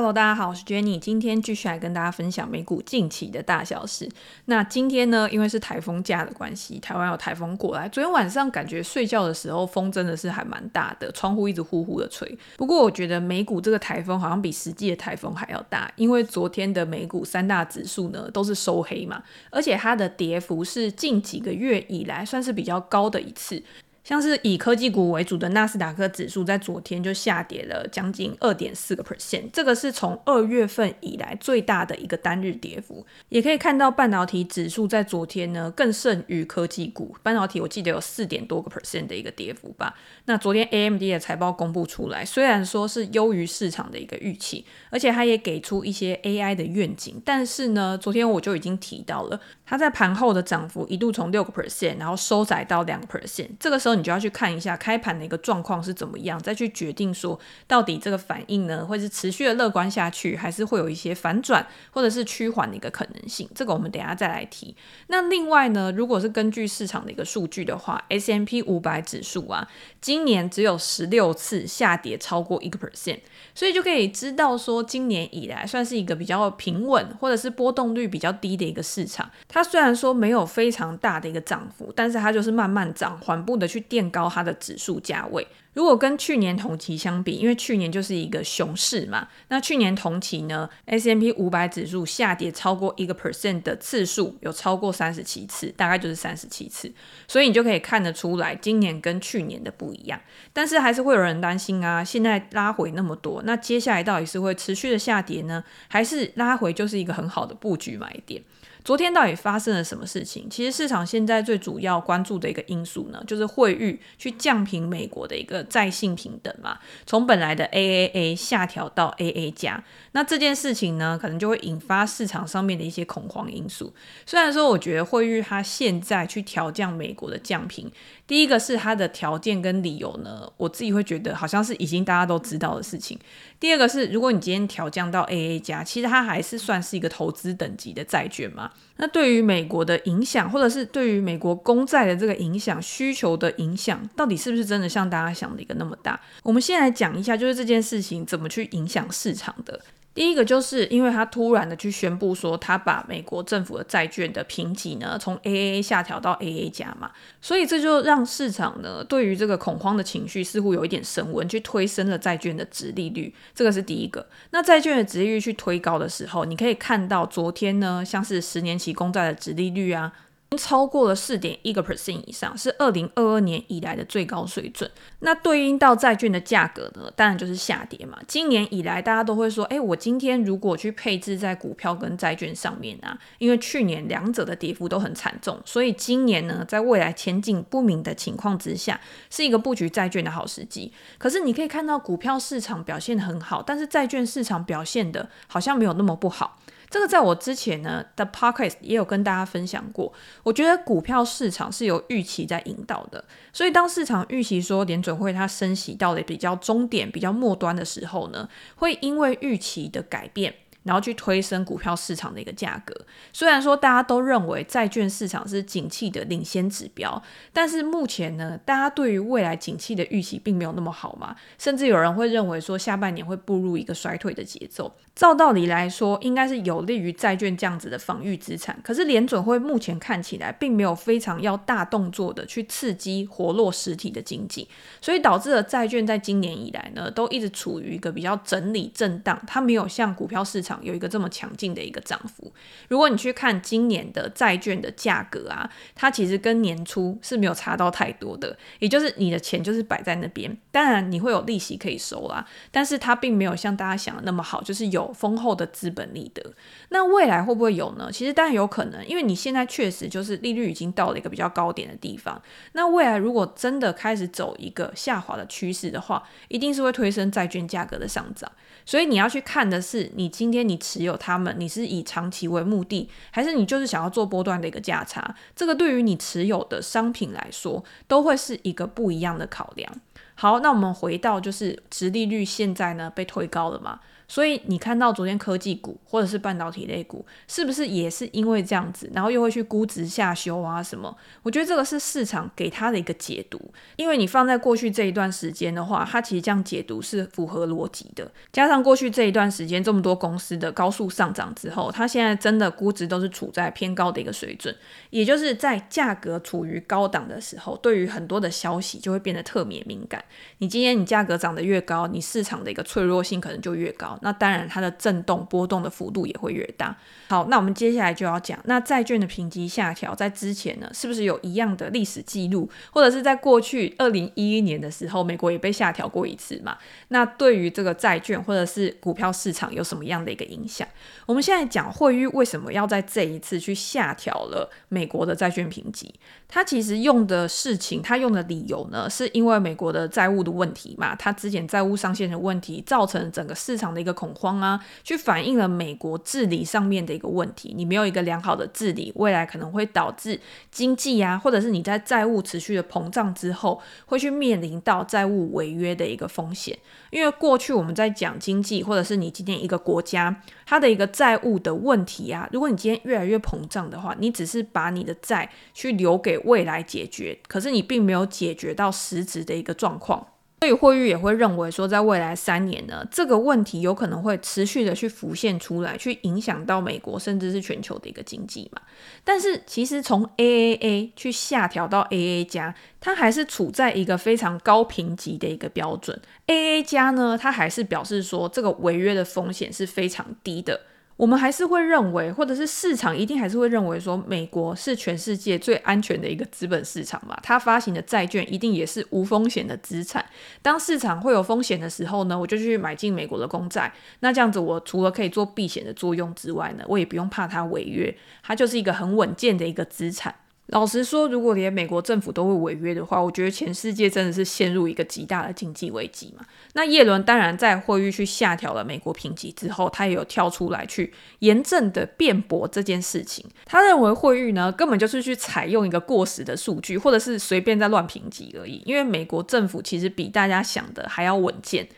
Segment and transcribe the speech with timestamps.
[0.00, 4.08] Hello，大家好，我是 Jenny，今天继续来跟大家分享美股近期的大小事。
[4.46, 7.86] 那今天呢，因为是台风假的关系，台湾有台风过来。
[7.86, 12.26] 昨天晚上感觉睡觉的时候风真的是还蛮大的，窗户一直呼呼的吹。
[12.56, 23.62] 不过我觉得美股这个台风好像比实际的台风还要大，因为昨天的美股三大指数呢都是收黑嘛，而且它的跌幅是近几个月以来算是比较高的一次。
[24.02, 33.04] 像是以科技股为主的纳斯达克指数，在昨天就下跌了将近二点四个 percent，这个是从二月份以来最大的一个单日跌幅。
[33.28, 39.94] 也可以看到半导体指数在昨天呢更胜于科技股，半导体我记得有四点多个 percent 的一个跌幅吧。
[40.24, 53.89] 那昨天 AMD 的财报公布出来，虽然说是优于市场的一个预期，而且它也给出一些 AI 的愿景，但是呢，昨天我就已经提到了，它在盘后的涨幅一度从六个 percent，然后收窄到两个 percent，这个时候。
[53.94, 63.48] 你就要去看一下开盘的一个状况是怎么样，再去决定说到底这个反应呢，会是持续的乐观下去，还是会有一些反转或者是趋缓的一个可能性。
[63.54, 64.74] 这个我们等下再来提。
[65.08, 69.68] 那另外呢，如果是根据市场的一个数据的话，S M P 五百指数啊，
[70.00, 73.20] 今年只有十六次下跌超过一个 percent，
[73.54, 79.30] 所以就可以知道说，今年以来算是一个比较平稳或者是波动率比较低的一个市场。
[79.48, 83.79] 它虽然说没有非常大的一个涨幅，但是它就是慢慢涨，缓步的去。
[83.80, 85.46] 垫高它的指数价位。
[85.74, 96.92] 如果跟去年同期相比，因为去年就是一个熊市嘛，那去年同期呢，S M P 五百指数下跌超过一个 percent 的次数有超过三十七次，大概就是三十七次。
[97.28, 100.20] 所以你就可以看得出来，今年跟去年的不一样。
[100.52, 108.42] 但是还是会有人担心啊，现在拉回那么多，那接下来到底是会持续的下跌呢，还是拉回就是一个很好的布局买点？
[108.82, 110.48] 昨天到底发生了什么事情？
[110.48, 119.82] 其实市场现在最主要关注的一个因素呢，就是汇率去降平美国的一个在性平等嘛，从本来的 AAA 下调到 AA 加。
[120.12, 123.92] 那这件事情呢，可能就会引发市场上面的一些恐慌因素。
[124.26, 127.90] 虽然说，我觉得惠誉它现在去调降美国的降评，
[128.26, 133.18] 第一个是它的条件跟理由呢，我自己会觉得好像是已经大家都知道的事情。
[133.58, 138.70] 第二个是，如果你今天调降到 AA 加，其实它还是算是一个投资等级的债券嘛。
[138.96, 146.20] 那对于美国的影响，或者是对于美国公债的这个影响、需求的影响，到底是不是真的像大家想一个那么大？
[146.42, 149.80] 我们先来讲一下，就是这件事情怎么去影响市场的。
[150.12, 164.26] 第一个就是因为他突然的去宣布说，他把美国政府的债券的评级呢从 AAA 下调到 AA 加嘛，所以这就让市场呢对于这个恐慌的情绪似乎有一点升温，去推升了债券的殖利率，这个是第一个。
[164.50, 170.12] 那债券的殖利率去推高的时候，你可以看到昨天呢，像是十年期公债的殖利率啊。
[170.58, 174.90] 超过了四点一个 percent 以上，是二零二二年以来的最高水准。
[175.20, 178.18] 那对应到债券的价格呢，当然就是下跌嘛。
[178.26, 189.00] 今年以来，大家都会说，哎，我今天如果去配置在股票跟债券上面啊，因为去年两者的跌幅都很惨重，所以今年呢，在未来前景不明的情况之下，
[189.30, 190.92] 是一个布局债券的好时机。
[191.16, 196.58] 可是你可以看到，股票市场表现很好，但是债券市场表现的好像没有那么不好。
[196.90, 200.12] 这个在我之前呢的 podcast 也有跟大家分享过。
[200.42, 210.52] 我觉得股票市场是由预期在引导的，所以当市场预期说联准会它升息到了比较终点、比较末端的时候呢，会因为预期的改变。
[210.82, 212.94] 然后去推升股票市场的一个价格。
[213.32, 221.36] 虽然说大家都认为债券市场是景气的领先指标，但是目前呢，大家对于未来景气的预期并没有那么好嘛。
[221.58, 224.94] 甚至有人会认为说下半年会步入一个衰退的节奏。
[225.14, 228.78] 照道理来说，应该是有利于债券这样子的防御资产。
[228.82, 234.66] 可是联准会目前看起来并没有非常要大动作的去刺激活络实体的经济，
[235.02, 240.69] 所以导致了债券在今年以来呢，都一直处于一个比较整理震荡，它没有像股票市场。
[240.82, 242.52] 有一个这么强劲的一个涨幅，
[242.88, 256.52] 如果你去看今年的债券的价格啊，它其实跟年初是没有差到太多的，也就是你的钱就是摆在那边，当然你会有利息可以收啦，但是它并没有像大家想的那么好，就是有丰厚的资本利得。
[256.90, 258.10] 那未来会不会有呢？
[258.12, 262.40] 其实当然有可能，因为你现在确实就是利率已经到了一个比较高点的地方，
[262.72, 268.50] 那未来如果真的开始走一个下滑的趋势的话，一定是会推升债券价格的上涨。
[268.84, 275.34] 所以你要去看的是，你今天你持有它们，你是以长期为目的，还是你就是想要做波段的一个价差？
[275.54, 279.92] 这个对于你持有的商品来说，都会是一个不一样的考量。
[280.34, 284.00] 好，那我们回到就是殖利率现在呢被推高了嘛，
[284.30, 291.12] 所以你看到昨天科技股或者是半导体类股，是不是也是因为这样子，然后又会去估值下修啊什么？
[291.42, 293.60] 我觉得这个是市场给他的一个解读，
[293.96, 298.30] 因为你放在过去这一段时间的话，它其实这样解读是符合逻辑的。
[298.52, 304.72] 加上过去这一段时间这么多公司的高速上涨之后，它现在真的估值都是处在偏高的一个水准，
[305.10, 310.24] 也就是在价格处于高档的时候，对于很多的消息就会变得特别敏感。
[310.58, 314.16] 你今天你价格涨得越高，你市场的一个脆弱性可能就越高。
[314.22, 316.96] 那当然，它的震动波动的幅度也会越大。
[317.28, 326.76] 好，那我们接下来就要讲，那债券的评级下调，在之前呢，是不是有一样的历史记录，或者是在过去二零一一年的时候，美国也被下调过一次嘛？
[327.08, 330.86] 那对于这个债券或者是股票市场有什么样的一个影响？
[331.26, 336.14] 我们现在讲惠誉为什么要在这一次去下调了美国的债券评级？
[336.48, 347.72] 它其实用的事情，它用的理由呢，是因为美国的债务的问题嘛，它之前债务上限的问题，造成整个市场的一个恐慌啊，去反映了美国治理上面的一个问题。
[347.76, 350.40] 你没有一个良好的治理，未来可能会导致
[350.70, 356.76] 经济啊，或者是你在债务持续的膨胀之后，会去面临到债务违约的一个风险。
[357.10, 370.26] 因为过去我们在讲经济，或者是你今天一个国家它的一个债务的问题啊，如果你今天越来越膨胀的话，你只是把你的债去留给未来解决，可是你并没有解决到实质的一个状况。
[370.60, 378.82] 所以惠誉也会认为说，在未来三年呢，这个问题有可能会持续的去浮现出来，去影响到美国甚至是全球的一个经济嘛。
[379.24, 386.20] 但是其实从 AAA 去下调到 AA 加，它还是处在一个非常高评级的一个标准。
[386.46, 390.78] AA 加呢，它还是表示说这个违约的风险是非常低的。
[391.20, 397.38] 我们还是会认为，或者是市场一定还是会认为说，美国是全世界最安全的一个资本市场嘛。
[397.42, 400.24] 它发行的债券一定也是无风险的资产。
[400.62, 403.92] 当市场会有风险的时候呢，我就去买进美国的公债。
[404.20, 410.34] 那这样子，我除了可以做避险的作用之外呢，我也不用怕它违约，它就是一个很稳健的一个资产。
[410.70, 416.44] 老实说，如果连美国政府都会违约的话，我觉得全世界真的是陷入一个极大的经济危机嘛。
[416.74, 423.44] 那耶伦当然在惠誉去下调了美国评级之后，他也有跳出来去严正的辩驳这件事情。
[423.64, 428.80] 他认为惠誉呢根本就是去采用一个过时的数据，或者是随便在乱评级而已。
[428.86, 431.88] 因为美国政府其实比大家想的还要稳健。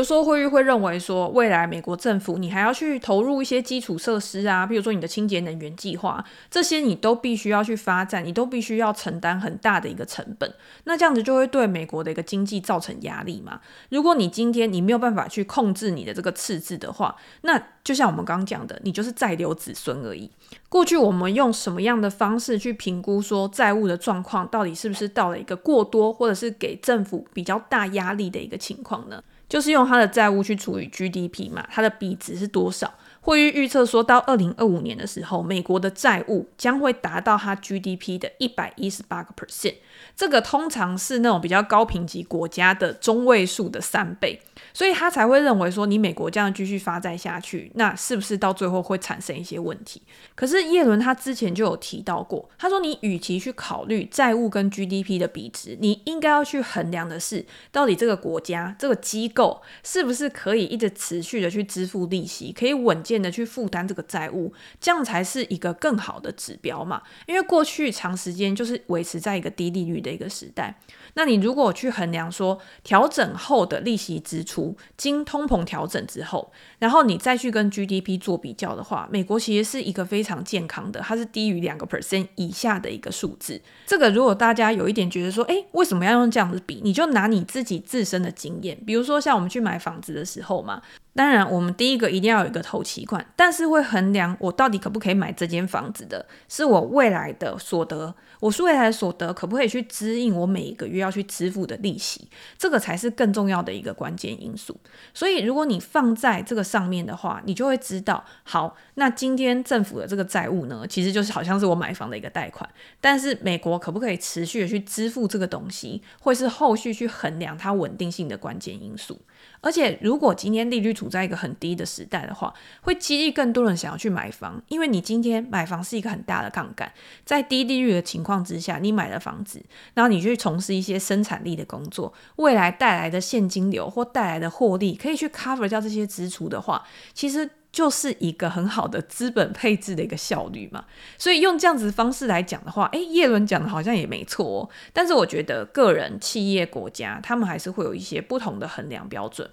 [0.00, 10.50] 比如说，惠誉会认为说，未来美国政府你还要去投入一些基础设施啊，比如说你的清洁能源计划，这些你都必须要去发展，你都必须要承担很大的一个成本。
[10.84, 13.60] 那这样子就会对美国的一个经济造成压力嘛。
[13.90, 20.30] 如果你今天你没有办法去控制你的这个赤字的话，那就像我们刚刚讲的，你就是债留子孙而已。
[20.70, 29.22] 过去我们用什么样的方式去评估说债务的状况到底是不是到了一个过多，或者是给政府比较大压力的一个情况呢？
[29.50, 32.94] 就是用他的债务去除以 GDP 嘛，他的比值是多少？
[33.22, 39.74] 惠誉预测说到二零二五年的时候，美国的债务将会达到它 GDP 的一百一十八个 percent，
[40.16, 44.40] 这个通常是那种比较高评级国家的中位数的三倍。
[44.72, 50.00] 所以他才会认为说，你美国这样继续发债下去，那是不是到最后会产生一些问题？
[50.34, 67.02] 可是叶伦他之前就有提到过，他说你与其去考虑债务跟 GDP 的比值，你应该要去衡量的是，到底这个国家这个机构是不是可以一直持续的去支付利息，可以稳健的去负担这个债务，这样才是一个更好的指标嘛。
[67.26, 70.78] 因为过去长时间就是维持在一个低利率的一个时代。
[71.14, 83.60] 那你如果去衡量说调整后的利息支出，经通膨调整之后，然后你再去跟 GDP 做比较的话，美国其实是一个非常健康的，它是低于两个 percent 以下的一个数字。
[83.86, 86.80] 这个如果大家有一点觉得说，诶，为什么要用这样子比？
[86.84, 90.80] 你就拿你自己自身的经验，比如说像我们去买房子的时候嘛。
[91.12, 104.78] 当然，我们第一个一定要有一个头期款，但是会衡量我到底可不可以买这间房子的，是我未来的所得，我是未来的所得可不可以去支应我每一个月要去支付的利息，这个才是更重要的一个关键因素。
[105.12, 112.68] 所以，如果你放在这个上面的话，你就会知道，好，那今天政府的这个债务呢，其实就是好像是我买房的一个贷款，
[113.00, 119.20] 但是美国可不可以持续的去支付这个东西，会是后续去衡量它稳定性的关键因素。
[119.62, 126.92] 而且，如果今天利率处在一个很低的时代的话，会激励更多人想要去买房，因为你今天买房是一个很大的杠杆，
[127.24, 129.62] 在低利率的情况之下，你买了房子，
[129.94, 137.50] 然后你去从事一些生产力的工作，未来带来的现金流或带来的获利，可以去 cover 掉这些支出的话，其实。
[137.72, 140.84] 就是一个很好的资本配置的一个效率嘛，
[141.16, 144.68] 所以用这样子的方式来讲的话，诶，叶伦讲的好像也没错哦。
[144.92, 149.48] 但是我觉得个人、企业、国家，他们还是会有一些不同的衡量标准。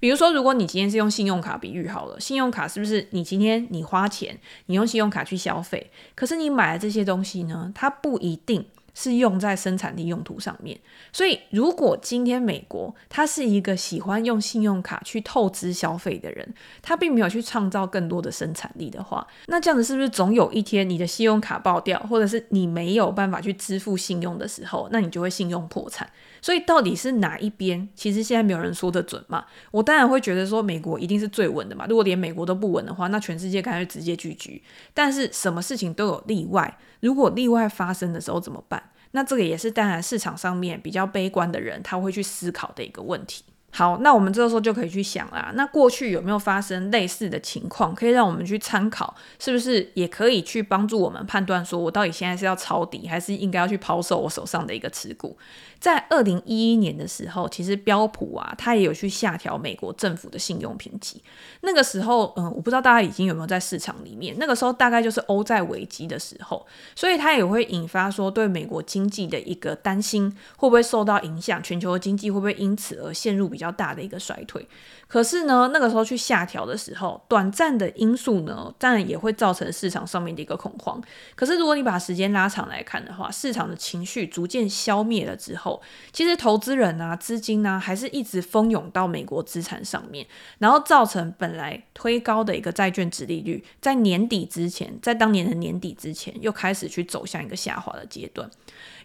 [0.00, 8.66] 比如说，如果你今天是用信用卡比喻好了，信用卡是不是你今天你花钱，你用信用卡去消费，可是你买的这些东西呢，它不一定。
[8.94, 10.78] 是用在生产力用途上面，
[11.12, 26.08] 所以如果今天美国他是一个喜欢用信用卡去透支消费的人，他并没有去创造更多的生产力的话，那这样子是不是总有一天你的信用卡爆掉，或者是你没有办法去支付信用的时候，那你就会信用破产？
[26.42, 27.88] 所以到底是哪一边？
[27.94, 29.44] 其实现在没有人说得准嘛。
[29.70, 31.86] 我当然会觉得说美国一定是最稳的嘛。
[31.88, 34.62] 如果连美国都不稳的话，那全世界干脆直接聚居。
[34.94, 38.82] 但是什么事情都有例外，如果例外发生的时候怎么办？
[39.12, 43.44] 那这个也是当然市场上面比较悲观的人他会去思考的一个问题。
[43.72, 55.36] 好，那我们这个时候就可以去想啦，那过去有没有发生类似的情况，可以让我们去参考，是不是也可以去帮助我们判断，说我到底现在是要抄底，还是应该要去抛售我手上的一个持股？
[55.78, 61.22] 在二零一一年的时候，其实标普啊，它也有去下调美国政府的信用评级。
[61.62, 64.36] 那个时候，嗯，我不知道大家已经有没有在市场里面。
[64.38, 71.62] 那个时候大概就是欧债危机的时候，所以它也会引发说对美国经济的一个担心，会不会受到影响？
[71.62, 74.66] 全球的经济会不会因此而陷入比比较大的一个衰退？
[75.06, 80.98] 可是呢，那个时候去下调的时候，短暂的因素呢，当然也会造成市场上面的一个恐慌。
[81.34, 90.26] 可是如果你把时间拉长来看的话，市场的情绪逐渐消灭了之后，其实投资人啊，资金呢、啊，还是一直蜂拥到美国资产上面，
[90.56, 98.48] 然后造成本来推高的一个债券殖利率，在年底之前，在当年的年底之前，又开始去走向一个下滑的阶段。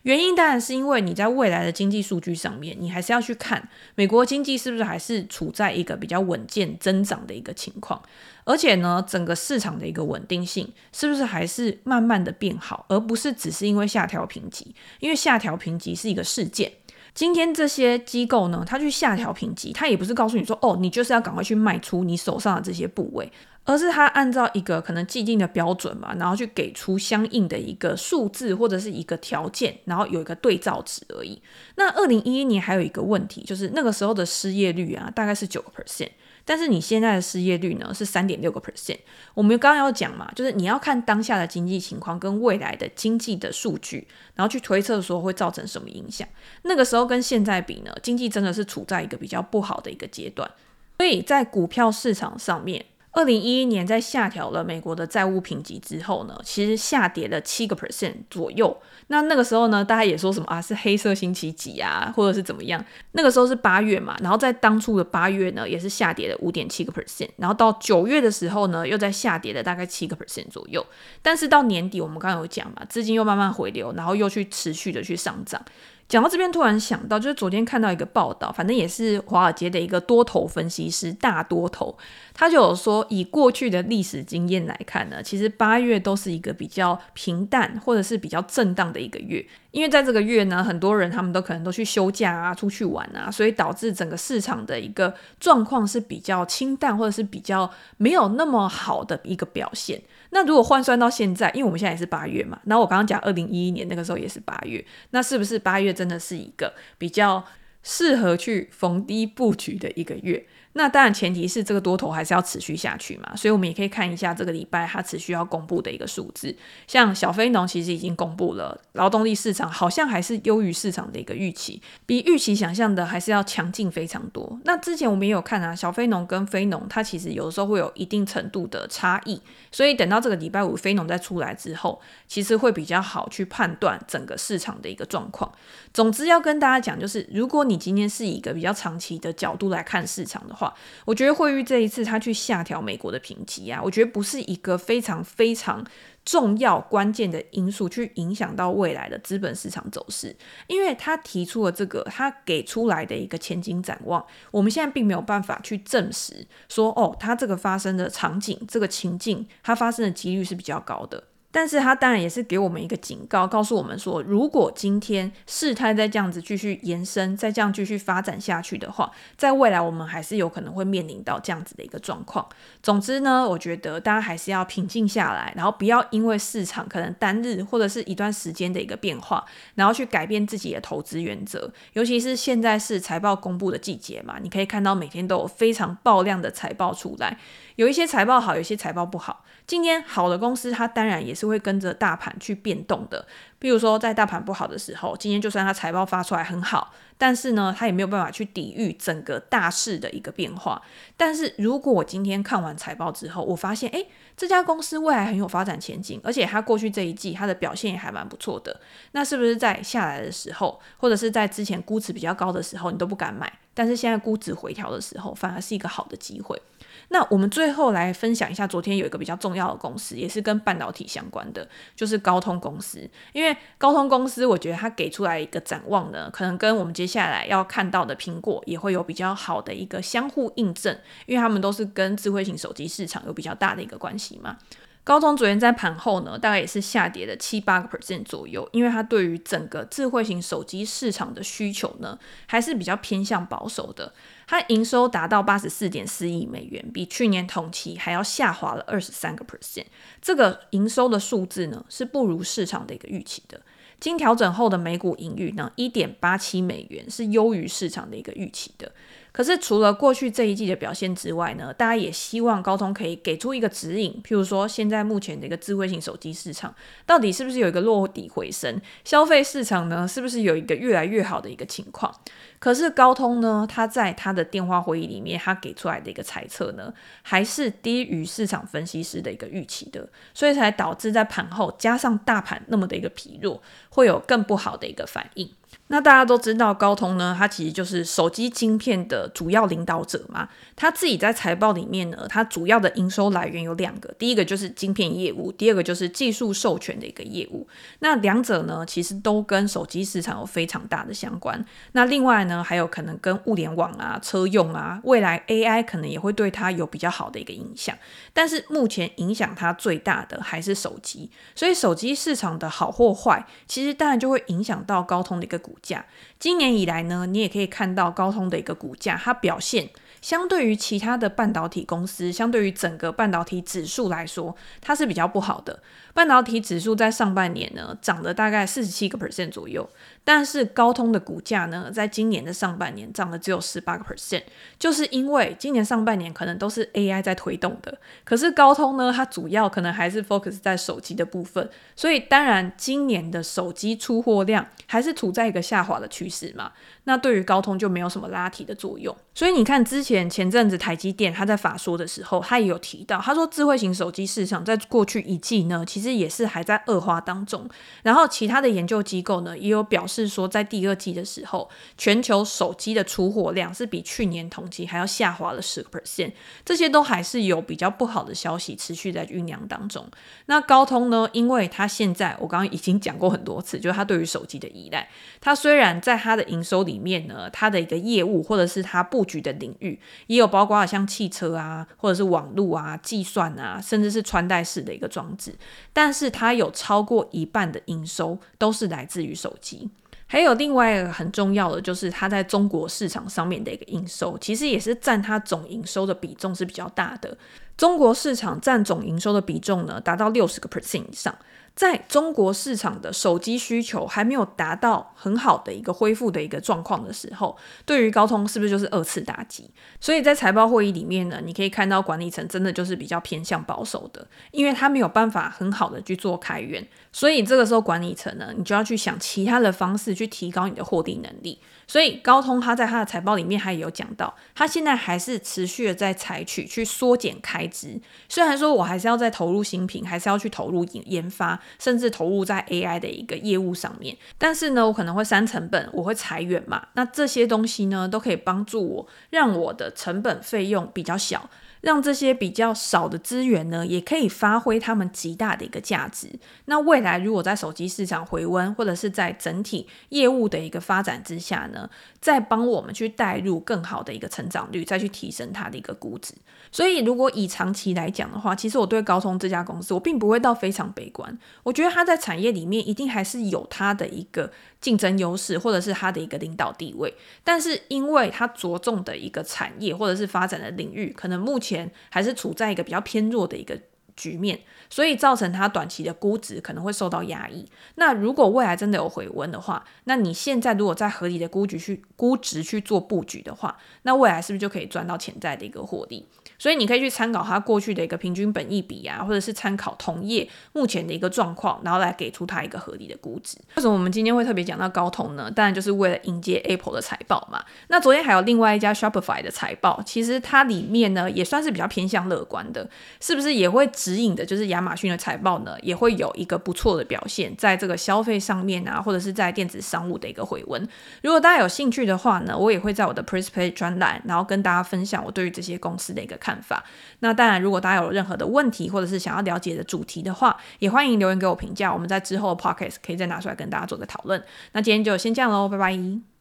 [0.05, 7.99] 原因当然是因为你在未来的经济数据上面，你还是要去看美国经济是不是还是处在一个比较稳健增长的一个情况，
[8.43, 16.71] 而且呢，整个市场的一个稳定性是不是还是慢慢的变好，而不是只是因为下调评级，因为下调评级是一个事件。
[17.15, 23.31] 今天这些机构呢，他去下调评级，他也不是告诉你说，哦，你就是要赶快去卖出你手上的这些部位，
[23.63, 31.41] 而是他按照一个可能既定的标准嘛，然后去给出相应的一个数字或者是一个条件，然后有一个对照值而已。
[31.77, 36.09] 那二零一一年还有一个问题，就是那个时候的失业率啊，大概是九个 percent。
[36.45, 38.99] 但是你现在的失业率呢，是三点六个 percent。
[39.33, 46.27] 我们刚刚要讲嘛，就是你要看当下的经济情况跟未来的经济的数据，然后去推测说会造成什么影响。
[46.61, 50.49] 那个时候跟现在比呢，经济真的是处在一个比较不好的一个阶段。
[50.97, 52.85] 所以在股票市场上面，
[53.15, 58.77] 二零一一年在下调了美国的债务评级之后呢，其实下跌了七个 percent 左右。
[59.07, 62.83] 那那个时候呢，大家也说什么啊，是黑色星期几啊，或者是怎么样？
[63.13, 70.85] 那个时候是八月嘛，然后在当初的八月呢，也是下跌了五点七个 percent，然后到九月的时候呢，又在下跌了大概七个 percent 左右。
[71.21, 75.63] 但是到年底，我们刚刚有讲嘛，资金又慢慢回流，然后又去持续的去上涨。
[76.07, 81.97] 讲到这边，突然想到，就是昨天看到一个报道，反正也是华尔街的一个多头分析师，大多头，
[82.31, 99.99] 他就有说，以过去的历史经验来看呢，其实八月都是一个比较平淡或者是比较震荡的一个月，因为在这个月呢，很多人他们都可能都去休假啊，出去玩啊，所以导致整个市场的一个状况是比较清淡，或者是比较没有那么好的一个表现。
[100.35, 107.41] 那如果换算到现在，因为我们现在也是八月嘛，然后我刚刚讲二零一一年那个时候也是八月，那是不是八月真的是一个比较
[107.85, 110.45] 适合去逢低布局的一个月？
[110.77, 116.53] 那当然，前提是这个多头还是要持续下去嘛，所以我们也可以看一下这个礼拜它持续要公布的一个数字。
[116.85, 124.59] 像小非农其实已经公布了，劳动力市场好像还是优于市场的一个预期，比预期想象的还是要强劲非常多。
[124.65, 135.49] 那之前我们也有看啊，小非农跟非农它其实有的时候会有一定程度的差异，所以等到这个礼拜五非农再出来之后，其实会比较好去判断整个市场的一个状况。
[135.93, 145.85] 总之要跟大家讲，就是如果你你今天是以一个比较长期的角度来看市场的话，我觉得惠誉这一次他去下调美国的评级啊，我觉得不是一个非常非常
[146.23, 150.33] 重要关键的因素去影响到未来的资本市场走势，
[150.67, 161.21] 因为他提出了这个，他给出来的一个前景展望，我们现在并没有办法去证实说，哦，他这个发生的场景，这个情境，它发生的几率是比较高的。
[161.55, 172.45] 但是它当然也是给我们一个警告，告诉我们说，如果今天事态再这样子继续延伸，再这样继续发展下去的话，在未来我们还是有可能会面临到这样子的一个状况。
[172.83, 179.45] 总之呢，我觉得大家还是要平静下来，然后不要因为市场可能单日或者是一段时间的一个变化，
[179.75, 181.71] 然后去改变自己的投资原则。
[181.93, 187.37] 尤其是现在是财报公布的季节嘛，你可以看到每天都有非常爆量的财报出来。
[187.77, 189.45] 有一些财报好，有些财报不好。
[189.67, 193.25] 今天好的公司，它当然也是会跟着大盘去变动的。
[193.59, 200.81] 比如说，在大盘不好的时候，今天就算它财报发出来很好，但是呢，它也没有办法去抵御整个大势的一个变化。
[201.17, 208.79] 但是如果我今天看完财报之后，我发现，诶，这家公司未来很有发展前景，而且它过去这一季它的表现也还蛮不错的，
[209.13, 213.51] 那是不是在下来的时候，或者是在之前估值比较高的时候，你都不敢买？
[213.73, 216.61] 但是现在估值回调的时候，反而是一个好的机会。
[217.09, 223.07] 那我们最后来分享一下，昨天有一个比较重要的公司，也是跟半导体相关的，就是高通公司。
[223.31, 234.57] 因为高通公司，我觉得它给出来一个展望呢，可能跟我们接下来要看到的苹果也会有比较好的一个相互印证，因为他们都是跟智慧型手机市场有比较大的一个关系嘛。
[235.03, 244.11] 高通昨天在盘后呢，大概也是下跌了七八个 percent 左右，因为它对于整个智慧型手机市场的需求呢，还是比较偏向保守的。
[244.47, 249.85] 它营收达到八十四点四亿美元，比去年同期还要下滑了二十三个 percent。
[250.21, 253.61] 这个营收的数字呢，是不如市场的一个预期的。
[253.99, 258.91] 经调整后的每股盈余呢，一点八七美元，是优于市场的一个预期的。
[259.35, 266.73] 可是除了过去这一季的表现之外呢，大家也希望高通可以给出一个指引，譬如说现在目前的一个智慧型手机市场
[267.05, 272.15] 到底是不是有一个落底回升，消费市场呢是不是有一个越来越好的一个情况？
[272.59, 285.51] 可是高通呢，他在他的电话会议里面，他给出来的一个猜测呢，还是低于市场分析师的一个预期的，所以才导致在盘后加上大盘那么的一个疲弱，会有更不好的一个反应。
[285.87, 290.49] 那大家都知道，高通呢，它其实就是手机晶片的主要领导者嘛。
[290.75, 297.67] 它自己在财报里面呢，它主要的营收来源有两个，第一个就是晶片业务，第二个就是技术授权的一个业务。
[297.99, 301.63] 那两者呢，其实都跟手机市场有非常大的相关。
[301.91, 307.95] 那另外呢，还有可能跟物联网啊、车用啊，未来 AI 可能也会对它有比较好的一个影响。
[308.33, 315.74] 但是目前影响它最大的还是手机，所以手机市场的好或坏，其实当然就会影响到高通的一个股。
[315.75, 316.05] 股价，
[316.39, 319.89] 今年以来呢，你也可以看到高通的一个股价，它表现
[320.21, 325.81] 相对于其他的半导体公司，相对于整个半导体指数来说，它是比较不好的。
[326.15, 329.87] 半导体指数在上半年呢，涨了大概四十七个 percent 左右，
[330.23, 334.43] 但是高通的股价呢，在今年的上半年涨了只有十八个 percent，
[334.79, 346.71] 就是因为今年上半年可能都是 AI 在推动的，可是高通呢，它主要可能还是 focus 在手机的部分，所以当然今年的手机出货量还是处在一个下滑的趋势嘛，
[347.03, 349.13] 那对于高通就没有什么拉提的作用。
[349.33, 356.04] 所以你看之前前阵子台积电他在法说的时候，他也有提到，他说智慧型手机市场在过去一季呢，其实。
[356.05, 357.67] 这也是还在恶化当中，
[358.03, 366.31] 然后其他的研究机构呢，也有表示说，在第二季的时候，全球手机的出货量是比去年同期还要下滑了十个 percent，
[366.63, 370.07] 这些都还是有比较不好的消息持续在酝酿当中。
[370.45, 375.09] 那高通呢，因为它现在我刚刚已经讲过很多次，就是它对于手机的依赖，
[375.41, 385.55] 它虽然在它的营收里面呢，它的一个业务或者是它布局的领域，也有包括像汽车啊，或者是网络啊、计算啊，甚至是穿戴式的一个装置。
[385.95, 389.89] 但是它有超过一半的营收都是来自于手机，
[390.27, 397.37] 还有另外一个很重要的就是它在中国市场上面的一个营收，其实也是占它总营收的比重是比较大的。
[397.77, 401.33] 中国市场占总营收的比重呢，达到六十个 percent 以上。
[401.75, 409.69] 在中国市场的手机需求还没有达到很好的一个恢复的一个状况的时候，对于高通是不是就是二次打击？
[409.99, 421.59] 所以在财报会议里面呢，你可以看到管理层真的就是比较偏向保守的，因为他没有办法很好的去做开源，所以这个时候管理层呢，你就要去想其他的方式去提高你的获利能力。
[421.87, 431.59] 所以高通他在他的财报里面还有讲到，他现在还是持续的在采取去缩减开支，虽然说我还是要再投入新品，还是要去投入研研发。
[431.77, 436.87] 甚至投入在 AI 的一个业务上面，但是呢，我可能会删成本，我会裁员嘛。
[436.93, 441.49] 那这些东西呢，都可以帮助我让我的成本费用比较小。
[441.85, 446.27] 让这些比较少的资源呢，也可以发挥他们极大的一个价值。
[446.65, 451.87] 那未来如果在手机市场回温，或者是在整体业务的一个发展之下呢，
[452.19, 456.33] 再帮我们去带入更好的一个成长率，再去提升它的一个估值。
[456.71, 461.37] 所以，如果以长期来讲的话，其实我对高通这家公司，我并不会到非常悲观。
[461.61, 464.51] 我觉得它在产业里面一定还是有它的一个。
[464.81, 467.11] 竞争优势，或者是它的一个领导地位，
[467.43, 471.74] 但是因为它着重的一个产业或者是发展的领域，可能目前
[472.09, 473.79] 还是处在一个比较偏弱的一个
[474.15, 477.67] 局面，所以造成它短期的估值可能会受到压抑。
[477.95, 486.25] 那如果未来真的有回温的话，那你现在如果在合理的估值去估值去做布局的话，那未来是不是就可以赚到潜在的一个获利？
[486.57, 493.57] 所以你可以去参考它过去的一个平均本益比啊，或者是参考同业目前的一个状况，然后来给出它一个合理的估值。
[493.75, 495.51] 为什么我们今天会特别讲到高通呢？
[495.51, 497.63] 当然就是为了迎接 Apple 的财报嘛。
[497.87, 502.87] 那昨天还有另外一家 Shopify 的财报，其实它里面呢也算是比较偏向乐观的，
[503.19, 510.87] 是不是也会指引的，就是亚马逊的财报呢也会有一个不错的表现，在这个消费上面啊，或者是在电子商务的一个回温。
[511.21, 516.83] 如果大家有兴趣的话呢，我也会在我的 Press Play 专栏，然后跟大家分享我对于这些公司的一个看法。
[517.21, 521.91] 那当然，如果大家有任何的问题，或者是想要了解的主题的话，也欢迎留言给我评价。
[521.91, 524.43] 我们在之后的 Podcast 可以再拿出来跟大家做个讨论。
[524.73, 526.34] 那今天就先这样喽，拜拜。